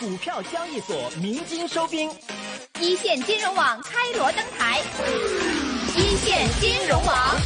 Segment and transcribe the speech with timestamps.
[0.00, 2.08] 股票交易所鸣金收兵，
[2.80, 4.80] 一线金融网开锣登台，
[5.96, 7.36] 一线金融网。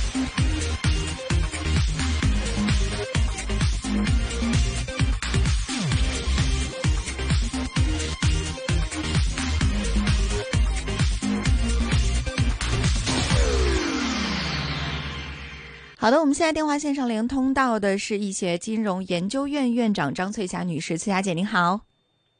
[15.96, 21.91] 好的，我们现在电话线上连通到的是易学金融研究院院长张翠霞女士，翠霞姐您好。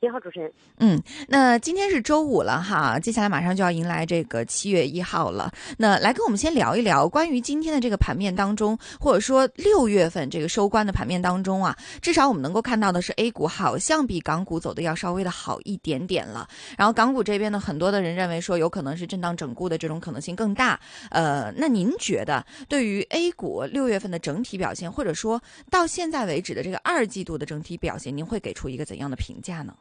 [0.03, 0.53] 你好，主持人。
[0.79, 5.53] 嗯，那今天是周五了哈，接下来马上就要迎来这个七月一号了。
[5.79, 16.49] 那来跟我们先聊一聊关于今天的这个盘面当中，或者说六月份这个收官的盘面当中啊，至少我们能够看到的是 A 股好像比港股走的要稍微的好一点点了。
[16.77, 20.81] 然后港股这边呢，很多的人认为说有可能是震荡整固的这种可能性更大。
[21.11, 25.41] 呃，那您觉得对于 A 股六月份的整体表现，或者说
[25.71, 29.73] 到现在为止的这个二季度的整体表现，您会给出一个怎样的评价呢？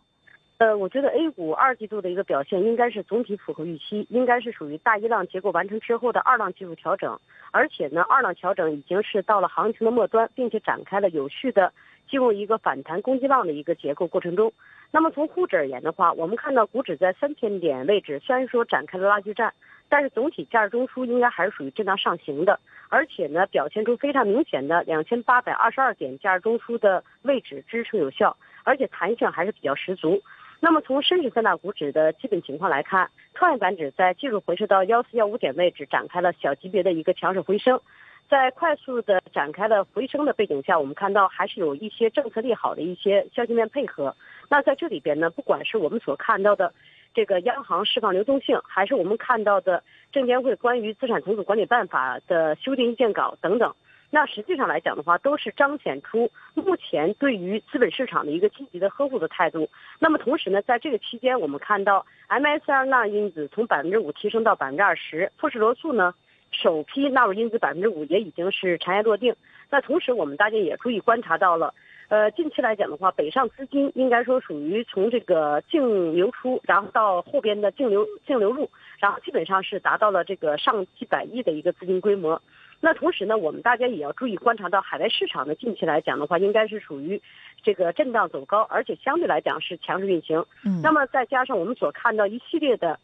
[0.61, 11.73] 呃，我觉得 A 股二季度的一个表现应该是总体符合预期，应该是属于大一浪结构完成之后的二浪技术调整，而且呢，二浪调整已经是到了行情的末端，并且展开了有序的
[12.07, 14.53] 进入一个反弹攻击浪的一个结构过程中。
[14.91, 19.51] 那么从沪指而言的话，我们看到股指在三千点位置虽然说展开了拉锯战，
[19.89, 30.21] 但是总体价值中枢应该还是属于震荡上行的，而且呢，表现出非常明显的两千八百二十二点价值中枢的位置支撑有效，而且弹性还是比较十足。
[30.63, 37.81] 那么从深圳三大股指的基本情况来看，创业板指在技术回撤到幺四幺五点位置展开了小级别的一个强势回升，
[38.29, 44.15] 在快速的展开了回升的背景下，我们看到还是有一些政策利好的一些消息面配合。
[44.49, 46.71] 那在这里边呢，不管是我们所看到的
[47.15, 53.73] 这个央行释放流动性，还是我们看到的证监会关于资产重组管理办法的修订意见稿等等。
[54.13, 59.69] 那实际上来讲的话，都是彰显出目前对于资本市场的一个积极的呵护的态度。
[59.99, 66.13] 那么同时呢，在这个期间，我们看到 MSCI 纳因子从百分之五提升到百分之二十，富时罗素呢
[66.51, 69.33] 首批纳入因子百分之五也已经是尘埃落定。
[69.69, 71.73] 那同时，我们大家也注意观察到了，
[72.09, 78.69] 呃，近期来讲的话，北上资金应该说属于从这个净流出，然后到后边的净流净流入，
[78.99, 82.41] 然后基本上是达到了这个上几百亿的一个资金规模。
[82.83, 87.21] 那同时呢，我们大家也要注意观察到海外市场的近期来讲的话，应该是属于
[87.61, 90.43] 这个震荡走高，而且相对来讲是强势运行。
[90.65, 90.81] 嗯。
[90.81, 92.99] 那么再加上我们所看到一系列的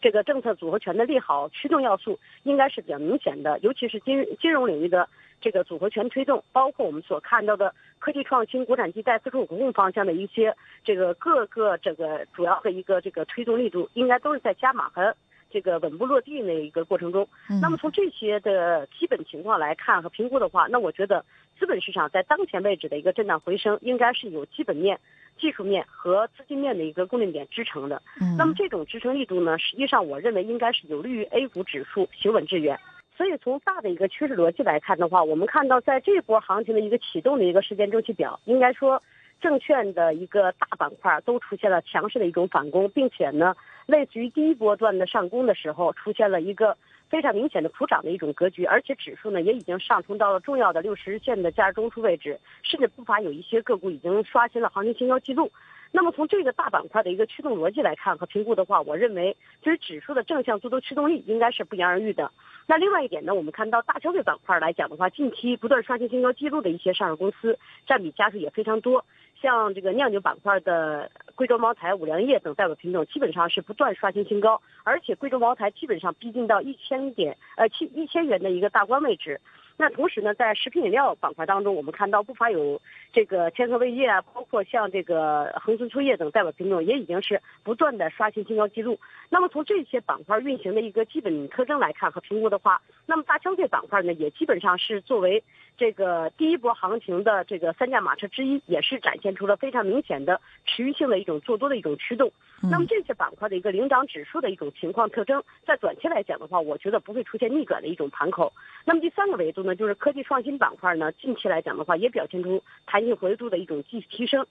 [0.00, 5.08] 这个政策组合拳的利好驱动要素，应该是比较明显的，尤其是金金融领域的
[5.40, 10.52] 这个组合拳推动，包括我们所看到的科技创新、国产基带、自主可控方向的一些
[10.82, 15.14] 这个各个这个主要的一个这个推动力度，应该都是在加码和。
[15.50, 17.28] 这个稳步落地那一个过程中，
[17.60, 21.24] 那么从这些的基本情况来看和评估的话，那我觉得
[21.58, 24.98] 资本市场在当前位置的一个震荡回升，应该是有基本面、
[25.38, 28.00] 技术面和资金面的一个供应点支撑的。
[28.38, 32.78] 那么这种支撑力度呢，实际上我认为应该是有利于 A 股指数行稳致远。
[33.16, 39.02] 所以从大的一个趋势逻辑来看的话，我们看到在这波行情的一个启动的一个时间周期表，应该说。
[39.40, 43.56] 证券的一个大板块都出现了强势的一种反攻，并且呢，
[43.86, 46.76] 类似于第一波段的上攻的时候，出现了一个
[47.08, 55.50] 非常明显的普涨的一种格局，而且指数呢也已经上冲到了重要的六十日线的价值中枢位置，甚至不乏有一些个股已经刷新了行情新高记录。
[55.92, 62.30] 那么从这个大板块的一个驱动逻辑来看和评估的话，我认为就是指数的正向做多驱动力应该是不言而喻的。
[62.68, 67.58] 那另外一点呢，我们看到大消费板块来讲的话，近期不断刷新新高记录的一些上市公司
[67.88, 69.04] 占比家数也非常多。
[69.40, 79.40] 像这个酿酒板块的贵州茅台、五粮液等代表品种，基本上是不断刷新新高，而且贵州茅台基本上逼近到一千点，呃，七一千元的一个大关位置。
[79.76, 82.80] 那同时呢，在食品饮料板块当中，我们看到不乏有
[83.12, 88.98] 这个千和味业啊，包括像这个恒顺秋叶等代表品种，也已经是不断的刷新新高记录。
[89.30, 95.42] 那么从这些板块运行的一个基本特征来看和评估的话，那么大消费板块呢，也基本上是作为
[95.78, 102.30] 这个第一波行情的这个三驾马车之一，也是展现出了非常明显的持续性的一种做多的一种驱动。
[102.62, 108.52] 那么这些板块的一个领涨指数的一种情况特征，在短期来讲的话，我觉得不会出现逆转的一种盘口。
[108.84, 109.69] 那么第三个维度呢？
[109.74, 114.46] 就是科技创新板块呢，近期来讲的话，也表现出弹性活跃度的一种继续提升。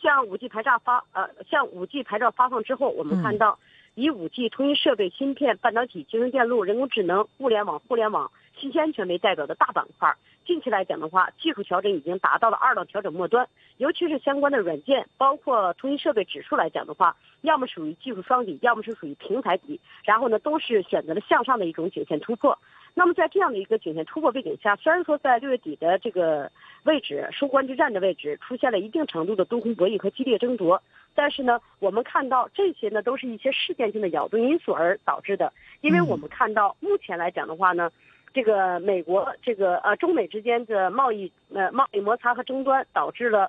[0.00, 3.58] 像五 G 牌照发呃，像五 G 牌照发放之后，我们看到
[3.94, 13.48] 以五 G 通信设备、芯片、半导体、集成电路、人工智能、物联网、互联网、信息安全为代表的大板块，近期来讲的话，技术调整已经达到了二道调整末端。
[13.78, 22.58] 尤其是相关的软件，包括通信设备指数来讲的话，要么属于技术双底，要么是属于平台底，然后呢，都是选择了向上的一种颈线突破。
[22.94, 26.50] 那么在这样的一个景线突破背景下，虽然说在六月底的这个
[26.84, 30.82] 位置收官之战的位置出现了一定程度的多空博弈和激烈争夺，
[31.14, 37.90] 但是呢，我们看到这些呢都是一些事件性的扰动因素而导致的，因为我们看到目前来讲的话呢。
[38.32, 43.48] 这个美国这个呃中美之间的贸易呃贸易摩擦和争端，导致了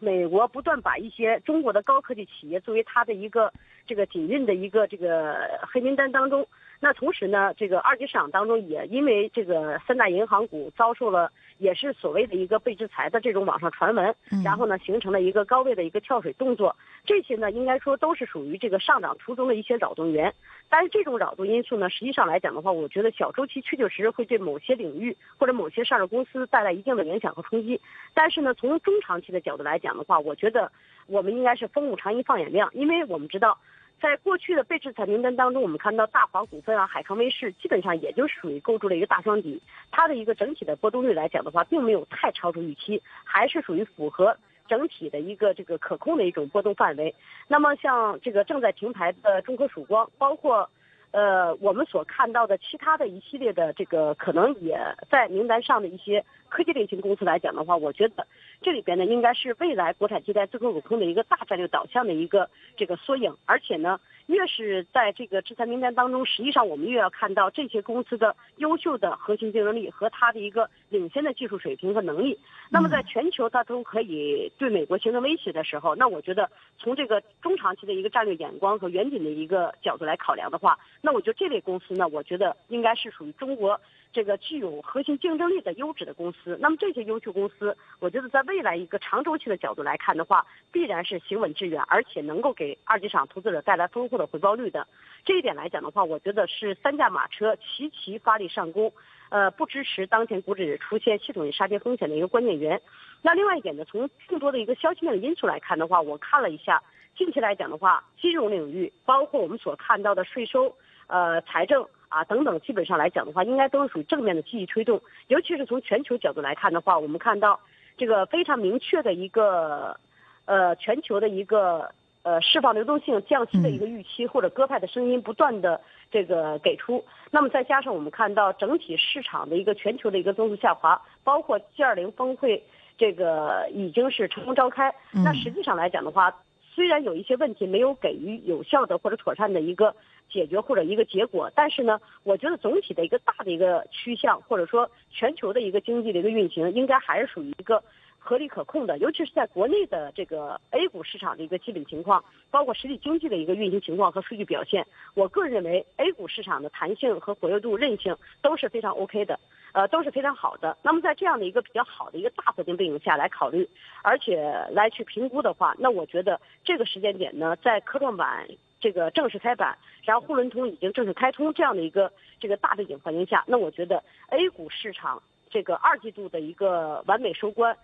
[0.00, 3.50] 美国不断把一些中国的高科技企业作为它的一个
[3.86, 6.46] 这个禁运的一个这个黑名单当中。
[6.78, 11.30] 那同时呢，这个二级市场当中也因为这个三大银行股遭受了。
[11.58, 16.76] 也是所谓的一个被制裁的这种网上传闻，然后呢，形成了一个高位的一个跳水动作。
[17.06, 20.34] 这些呢，应该说都是属于这个上涨途中的一些扰动源。
[20.68, 27.80] 但是这种扰动因素呢，实际上来讲的话，我觉得小周期确确实实会对某些领域或者某些上市公司带来一定的影响和冲击。
[28.12, 30.70] 但是呢，从中长期的角度来讲的话，我觉得
[31.06, 33.58] 我们应该是风物长宜放眼量，因为我们知道。
[33.98, 39.58] 在过去的被制裁名单当中，我们看到大华股份啊、海康威视基本上也就属于构筑了一个大双底，
[39.90, 44.36] 它的一个整体的波动率来讲的话，并没有太超出预期，还是属于符合
[44.68, 47.14] 整体的一个这个可控的一种波动范围。
[47.48, 50.68] 那么像这个正在停牌的中科曙光，包括。
[51.12, 58.26] 呃，我们所看到的其他的一系列的这个可能也在名单上的一些科技类型公司来讲的话，我觉得
[58.62, 64.00] 这里边呢应该是未来国产替代自主可控的一个大战略导向的一个这个缩影，而且呢。
[64.26, 72.36] 越是在这个制裁名单当中，实际上我们越要看到这些公司的优秀的核心竞争力和它的一个领先的技术水平和能力。
[72.68, 83.80] 那么在全球它都可以对美国形成威胁的时候，那我觉得从这个中长期的一个战略眼光和远景的一个角度来考量的话，那我觉得这类公司呢，我觉得应该是属于中国。
[84.16, 94.88] 这个具有核心竞争力的优质的公司，那么这些优秀公司，我觉得在未来一个长周期的角度来看的话，必然是行稳致远，而且能够给二级市场投资者带来丰厚的回报率的。
[95.26, 98.90] 这一点来讲的话，我觉得是三驾马车齐齐发力上攻，
[99.28, 102.80] 呃，不支持当前股指出现系统性杀跌风险的一个关键源。
[103.20, 106.82] 那另外一点呢，从更多的一个消息面的因素来看的话，我看了一下，
[107.18, 110.74] 近期来讲的话，金融领域包括我们所看到的税收，
[111.06, 111.86] 呃，财政。
[112.08, 115.00] 啊，等等，基本上来讲的话，应该都是属于正面的积极推动。
[115.28, 117.58] 尤其是从全球角度来看的话，我们看到
[117.96, 119.98] 这个非常明确的一个，
[120.44, 121.90] 呃，全球的一个
[122.22, 125.80] 呃释放流动性、降息的一个预期或者鸽派的声音不断的
[126.10, 127.04] 这个给出。
[127.30, 132.62] 那么再加上我们看到整体市场的一个全球的一个增速下滑，包括 G 二零峰会
[132.96, 134.94] 这个已经是成功召开。
[135.12, 136.34] 那实际上来讲的话，
[136.76, 139.96] 虽然有一些问题没有给予有效的或者妥善的一个。
[140.28, 147.80] 解决或者一个结果，但是呢，我觉得总体的一个大的一个趋向，或者说全球的一个经济的一个运行，应该还是属于一个
[148.26, 148.98] 合理可控的。
[148.98, 154.84] 尤其是在国内的这个 A 股市场的一个基本情况，包括实体经济的一个运行情况和数据表现，
[155.14, 159.38] 我个人认为 A 股市场的弹性和活跃度、韧性都是非常 OK 的，
[159.72, 160.76] 呃，都是非常好的。
[160.82, 163.66] 那么在这样的一个比较好的一个大环境背景下来考虑，
[164.02, 168.46] 而且来去评估的话，那我觉得这个时间点呢，在科创板。
[168.78, 177.74] 这个正式开板，然后沪伦通已经正式开通这样的一个这个大背景环境下，那我觉得 A 股市场这个二季度的一个完美收官，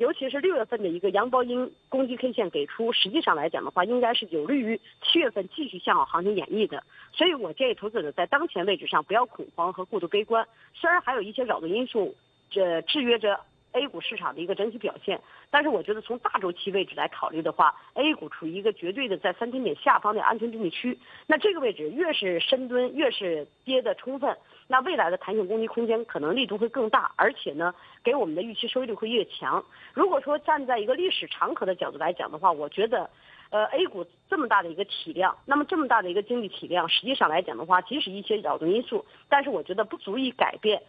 [0.00, 6.82] 尤其是六月份的一个阳包阴攻击 K 线给出，实际上来讲的话，应该是有利于七月份继续向好行情演绎的。
[7.12, 12.16] 所以我建议投资者在当前位置上不要恐慌和过度悲观，虽然还有一些扰动因素
[12.50, 13.38] 这制约着。
[13.72, 15.20] A 股市场的一个整体表现，
[15.50, 20.98] 但是我觉得从大周期位置来考虑的话，A 股处于一个绝对的在三千点下方的安全经济区。
[21.26, 24.36] 那这个位置越是深蹲，越是跌的充分，
[24.66, 29.64] 那未来的弹性攻击空间可能力度会更大，而且呢，给我们的预期收益率会越强。
[29.94, 33.08] 如果说站在一个历史长河的角度来讲的话，我觉得，
[33.50, 40.82] 呃，A 股这么大的一个体量，那么这么大的一个经济体量，实际上来讲的话，即使一些扰动因素，但是我觉得不足以改变。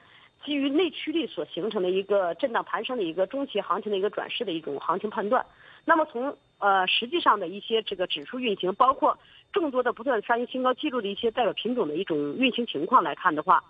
[0.44, 5.46] 基于内驱力所形成的一个震荡盘升的一个中期行情的一个转势的一种行情判断，
[5.86, 9.18] 那么从呃实际上的一些这个指数运行，包括
[9.52, 13.64] 众多的不断刷新新高记录的一些代表品种的一种运行情况来看的话，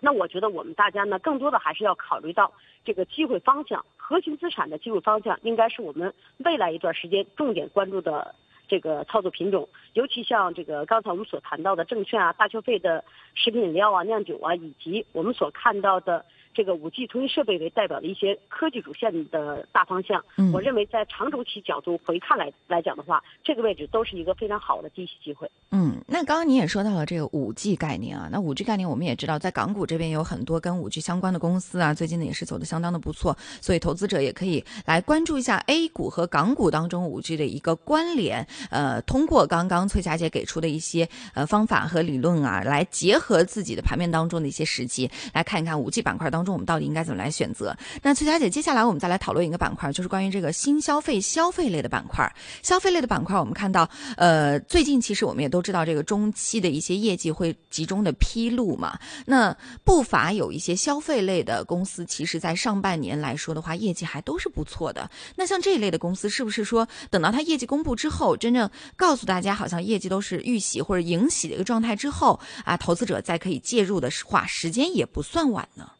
[0.00, 2.52] 那我觉得我们大家呢更多的还是要考虑到
[2.84, 8.34] 这个机会方向，核心资产的机会方向应该是我们未来一段时间重点关注的。
[8.70, 13.02] 这个操作品种，尤其像这个刚才我们所谈到的证券啊、大消费的
[13.34, 20.24] 食品饮料啊、酿酒啊，以及我们所看到的这个五 G 通信设备为代表的一些科技主线的大方向。
[20.36, 25.48] 嗯我认为在长周期角度回看来来讲的话，这个位置都是一个非常好的低吸机会。
[25.70, 38.46] 嗯，那刚刚你也说到了这个五 G 概念啊，那五 G 概念我们也知道，在港股这边有很多跟五 G 相关的公司啊，最近呢也是走的相当的不错，所以投资者也可以来关注一下 A 股和港股当中五 G 的一个关联。
[38.70, 47.76] 呃，通过刚刚翠霞姐给出的一些呃方法和理论啊，来结合自己的盘面当中的一些实际，来看一看五 G 板块当当中我们到底应该怎么来选择。
[48.02, 52.34] 那崔小姐，接下来我们再来讨论一个板块，就是关于这个新消费消费类的板块。
[52.62, 58.98] 消费类的板块，我们看到，呃，最近其实我们也都知道，这个中期的一些业绩会集中的披露嘛。
[59.26, 59.54] 那
[59.84, 65.10] 不乏有一些消费类的公司，其实在上半年来说的话，业绩还都是不错的。
[65.36, 75.90] 那像这一类的公司，是不是说等到它业绩公布之后，真正告诉大家好像业绩都是预喜或者迎喜的一个状态之后啊，投资者再可以介入的话，时间也不算晚呢？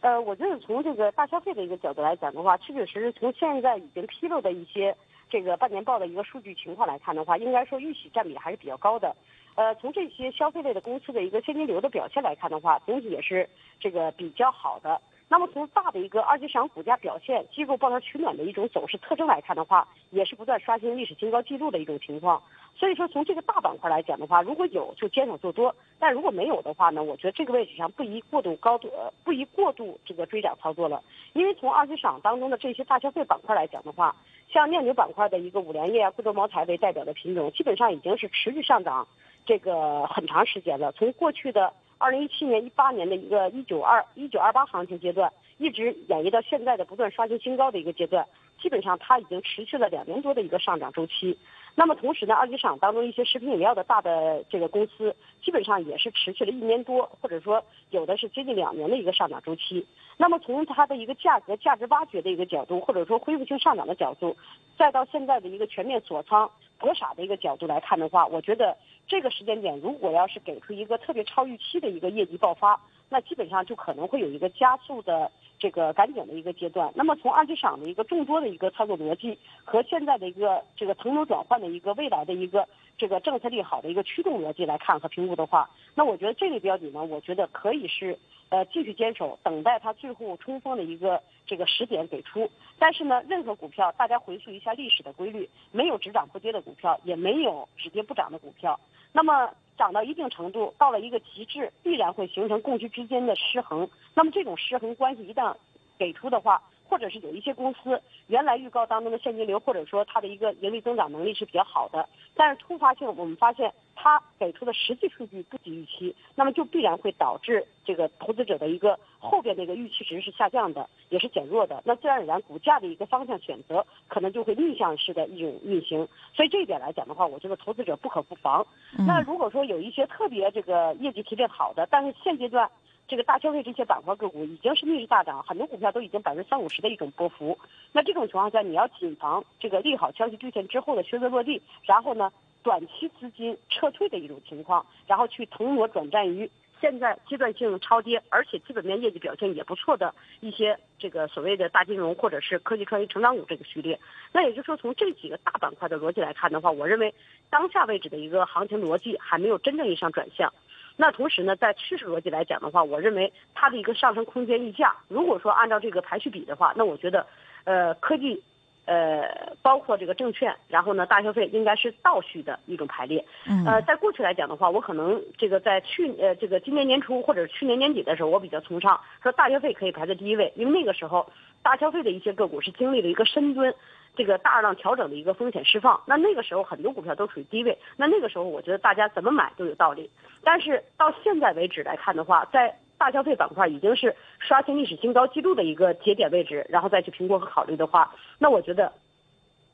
[0.00, 4.96] 呃，我觉得从这个大消费的一个角度来讲的话，确确实实从现在已经披露的一些
[5.28, 9.14] 这个半年报的一个数据情况来看的话，应该说预喜占比还是比较高的。
[9.56, 13.46] 呃，从这些消费类的公司的一个现金流的表现来看的话，总体也是
[13.78, 14.98] 这个比较好的。
[15.30, 22.42] 那么从大的一个二级市场股价表现、机构抱团取暖的一种走势特征来看的话，也是不断刷新历史新高纪录的一种情况。
[22.76, 31.00] 所以说，从这个大板块来讲的话，如果有就坚守做多，但如果没有的话呢，我觉得这个位置上不宜过度高度呃不宜过度这个追涨操作了。
[31.32, 34.16] 因为从二级市场当中的这些大消费板块来讲的话，
[34.52, 39.06] 像酿酒板块的一个五粮液啊、贵州茅台为代表的品种，基本上已经是持续上涨
[39.46, 40.90] 这个很长时间了。
[40.90, 48.26] 从过去的二零一七年、一八年的一个一九二一九二八行情阶段，一直演绎到现在的不断刷新新高的一个阶段，
[48.58, 51.38] 基本上它已经持续了两年多的一个上涨周期。
[51.74, 55.14] 那么同时呢，二级市场当中一些食品饮料的大的这个公司，
[55.44, 59.86] 基本上也是持续了一年多，或者说有的是接近两年的一个上涨周期。
[60.16, 64.34] 那么从它的一个价格价值挖掘的一个角度，或者说恢复性上涨的角度，
[64.78, 76.90] 再到现在的一个全面锁仓博傻的一个角度来看的话，我觉得这个时间点如果要是给出一个特别超预期的一个业绩爆发，那基本上就可能会有一个加速的这个赶紧的一个阶段。
[76.94, 88.18] 那么从二级市场的一个众多的一个操作逻辑和现在的一个这个腾挪转换的一个未来的一个这个政策利好的一个驱动逻辑来看和评估的话，那我觉得这类标的呢，我觉得可以是
[88.50, 92.50] 呃继续坚守，等待它最后冲锋的一个这个时点给出。
[92.78, 98.78] 但是呢，任何股票大家回溯一下历史的规律，没有只涨不跌的股票，也没有只跌不涨的股票。
[99.12, 103.88] 那么涨到一定程度，到了一个极致，必然会形成供需之间的失衡。
[104.14, 105.54] 那么这种失衡关系一旦
[105.98, 121.80] 给出的话，或者是有一些公司原来预告当中的现金流，或者说它的一个盈利增长能力是比较好的，但是突发性我们发现它给出的实际数据不及预期，那么就必然会导致这个投资者的一个后边的一个预期值是下降的，也是减弱的。
[121.84, 126.08] 那自然而然股价的一个方向选择可能就会逆向式的一种运行。
[126.34, 128.66] 所以这一点来讲的话，我觉得投资者不可不防。
[129.06, 132.68] 那如果说有一些特别这个业绩提振好的，但是现阶段。
[133.10, 137.58] 这个大消费这些板块个股已经是逆势大涨，很多股票都已经百分之三五十的一种波幅。
[137.90, 146.48] 那这种情况下，你要谨防这个利好消息兑现之后的靴子落地，然后呢，短期资金撤退的一种情况，然后去腾挪转战于
[146.80, 153.98] 现在阶段性超跌，而且基本面业绩表现也不错的一些这个所谓的大金融或者是科技创新成长股这个序列。
[154.32, 157.12] 那也就是说，从这几个大板块的逻辑来看的话，我认为
[157.50, 160.52] 当下位置的一个行情逻辑还没有真正意义上转向。
[161.00, 167.26] 那同时呢，在趋势逻辑来讲的话，我认为它的一个上升空间溢价，如果说按照这个排序比的话，那我觉得，
[167.64, 168.42] 呃，科技，
[168.86, 173.24] 呃，包括这个证券，然后呢，大消费应该是倒序的一种排列。
[173.46, 181.30] 嗯呃，在过去来讲的话，我可能这个在去呃这个今年年初或者去年年底的时候，我比较崇尚说大消费可以排在第一位，因为那个时候
[181.62, 183.74] 大消费的一些个股是经历了一个深蹲。
[184.16, 190.10] 这个大浪调整的一个风险释放，那那个时候很多股票都处于低位，那那个时候我觉得大家怎么买都有道理。
[190.42, 198.92] 但是到现在为止来看的话，在大消费板块已经是刷新历史新高纪录的一个节点位置，然后再去评估和考虑的话，那我觉得。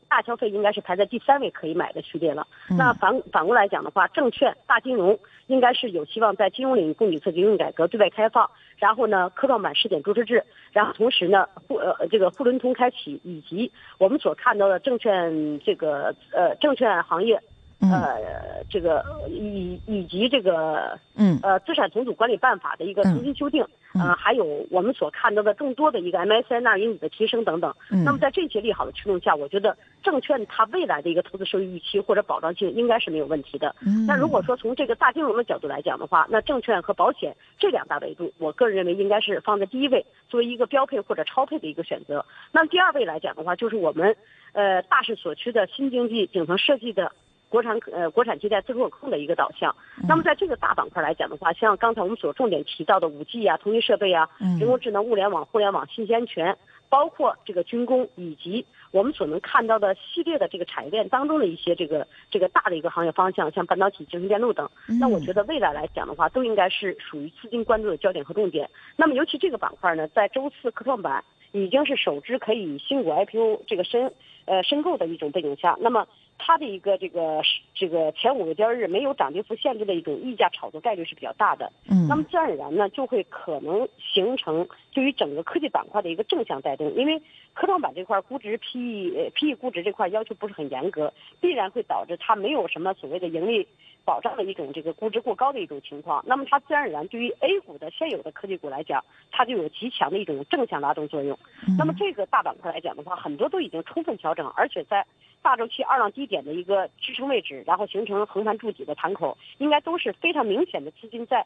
[0.08, 2.46] 大消费应该是排在第三位可以买的序列了。
[2.78, 5.18] 那反反过来讲的话，证券、大金融
[5.48, 17.42] 应该是有希望在金融领域供给侧金融改革对外开放，然后呢，科创板试点注册制，然后同时呢，沪呃这个沪伦通开启，以及我们所看到的证券这个呃证券行业嗯
[17.78, 23.62] 呃，这个以以及这个嗯呃资产重组管理办法的一个重新修订，
[23.94, 27.72] 嗯呃，还有我们所看到的更多的一个 MSCI 纳因子的提升等等。
[27.90, 33.76] 嗯，那么在这些利好的驱动下，我觉得证券它未来的一个投资收益预期或者保障性应该是没有问题的。
[33.86, 42.24] 嗯那如果说从这个大金融的角度来讲的话，那证券和保险这两大维度，我个人认为应该是放在第一位，作为一个标配或者超配的一个选择。
[42.52, 44.16] 那么第二位来讲的话，就是我们
[44.54, 47.12] 呃大势所趋的新经济顶层设计的。
[47.48, 49.74] 国产呃国产替代自主可控的一个导向。
[50.08, 56.56] 那么在这个大板块来讲的话，像刚才我们所重点提到的五 G 啊、通讯设备啊、嗯人工智能、物联网、互联网、信息安全，
[56.88, 64.68] 包括这个军工以及我们所能看到的系列的这个产业链当中的一些这个这个大的一个行业方向，像半导体、集成电路等。
[65.00, 68.68] 那我觉得未来来讲的话，都应该是属于资金关注的焦点和重点。
[68.96, 74.12] 那么尤其这个板块呢，在周四科创板已经是首支可以新股 IPO 这个申
[74.46, 76.06] 呃申购的一种背景下，那么
[76.38, 77.42] 它的一个这个
[77.74, 81.70] 这个前五个交易日没有涨跌幅限制的一种溢价炒作概率是比较大的。
[81.90, 87.20] 嗯那么自然而然呢，就会可能形成对于整个科技板块的一个正向带动，因为
[87.52, 93.68] 科创板这块估值 PE 呃 PE 估值这块要求不是很严格，必然会导致它没有什么所谓的盈利
[94.06, 96.24] 保障的一种这个估值过高的一种情况。
[96.26, 101.38] 那么它自然而然对于 A 股的现有的科技股来讲，它就有极强的一种正向拉动作用。
[101.76, 105.04] 那么这个大板块来讲的话，很多都已经充分调整，而且在
[105.42, 111.44] 大周期二浪低点的一个支撑位置，然后形成横盘筑底的盘口，应该都是非常明显的资金在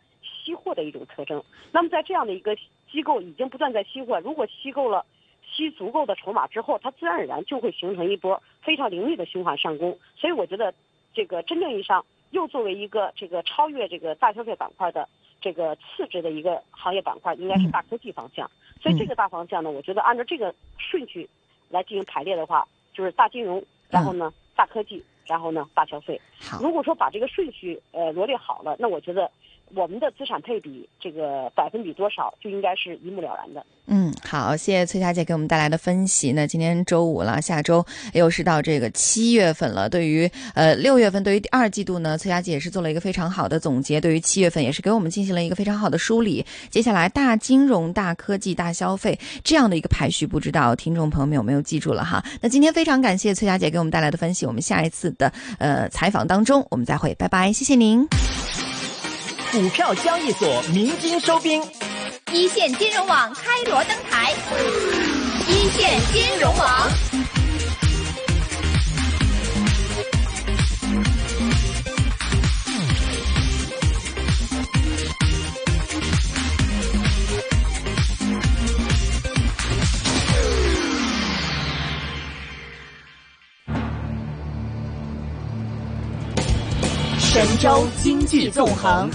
[0.51, 1.43] 吸货的一种特征。
[1.71, 2.57] 那么在这样的一个
[2.91, 5.07] 机构已经不断在吸货，如果吸够了。
[5.53, 9.99] 吸足够的筹码之后，它自然而然就会形成一波非常凌厉的循环上攻。
[10.17, 10.73] 所以我觉得，
[11.13, 15.09] 这个真正意义上又作为一个这个超越这个大消费板块的
[15.41, 18.49] 这个次之的一个行业板块，应该是大科技方向。
[18.81, 21.29] 所以这个大方向呢，我觉得按照这个顺序
[21.69, 22.65] 来进行排列的话，
[22.95, 26.19] 就是大金融，然后呢大科技，然后呢大消费。
[26.39, 29.29] 好，如果说把这个顺序呃罗列好了，那我觉得
[29.75, 33.65] 我们的资产配比这个百分比多少就应该是一目了然的。
[33.87, 36.33] 嗯，好，谢谢崔小姐给我们带来的分析。
[36.33, 39.89] 那今天周五了，下周又是到这个七月份了。
[39.89, 44.01] 对于呃六月份，对于第二季度呢，崔小姐也是做了一个非常好的总结。
[44.01, 46.45] 对于七月份，也是给我们进行了一个非常好的梳理。
[46.69, 52.25] 接下来，大金融、大科技、大消费这样的一个排序，不知道听众朋友们有没有记住了哈？
[52.41, 54.47] 那今天非常感谢崔小姐给我们带来的分析。
[54.47, 58.07] 我们下一次的呃采访当中，我们再会，拜拜，谢谢您。
[59.53, 61.61] 股票交易所鸣金收兵。
[62.33, 64.33] 一线金融网开锣登台，
[65.49, 66.89] 一线金融网。
[87.19, 89.11] 神州经济纵横。